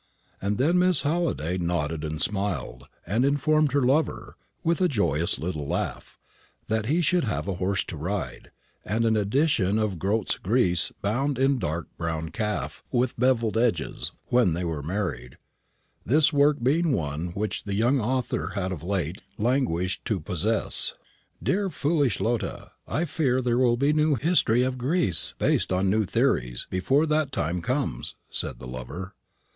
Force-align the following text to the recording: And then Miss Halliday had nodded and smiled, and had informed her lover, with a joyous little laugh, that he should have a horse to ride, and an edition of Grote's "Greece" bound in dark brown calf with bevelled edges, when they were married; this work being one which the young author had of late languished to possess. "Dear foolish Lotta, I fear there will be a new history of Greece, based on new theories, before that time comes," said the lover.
And 0.41 0.57
then 0.57 0.79
Miss 0.79 1.03
Halliday 1.03 1.51
had 1.51 1.61
nodded 1.61 2.03
and 2.03 2.19
smiled, 2.19 2.87
and 3.05 3.23
had 3.23 3.33
informed 3.33 3.71
her 3.73 3.83
lover, 3.83 4.35
with 4.63 4.81
a 4.81 4.87
joyous 4.87 5.37
little 5.37 5.67
laugh, 5.67 6.17
that 6.67 6.87
he 6.87 7.01
should 7.01 7.25
have 7.25 7.47
a 7.47 7.53
horse 7.61 7.83
to 7.83 7.97
ride, 7.97 8.49
and 8.83 9.05
an 9.05 9.15
edition 9.15 9.77
of 9.77 9.99
Grote's 9.99 10.39
"Greece" 10.39 10.91
bound 11.03 11.37
in 11.37 11.59
dark 11.59 11.87
brown 11.99 12.29
calf 12.29 12.83
with 12.91 13.15
bevelled 13.19 13.59
edges, 13.59 14.11
when 14.29 14.53
they 14.53 14.63
were 14.63 14.81
married; 14.81 15.37
this 16.03 16.33
work 16.33 16.63
being 16.63 16.93
one 16.93 17.27
which 17.35 17.65
the 17.65 17.75
young 17.75 17.99
author 17.99 18.53
had 18.55 18.71
of 18.71 18.81
late 18.81 19.21
languished 19.37 20.03
to 20.05 20.19
possess. 20.19 20.95
"Dear 21.43 21.69
foolish 21.69 22.19
Lotta, 22.19 22.71
I 22.87 23.05
fear 23.05 23.39
there 23.39 23.59
will 23.59 23.77
be 23.77 23.91
a 23.91 23.93
new 23.93 24.15
history 24.15 24.63
of 24.63 24.79
Greece, 24.79 25.35
based 25.37 25.71
on 25.71 25.91
new 25.91 26.05
theories, 26.05 26.65
before 26.71 27.05
that 27.05 27.31
time 27.31 27.61
comes," 27.61 28.15
said 28.31 28.57
the 28.57 28.65
lover. 28.67 29.13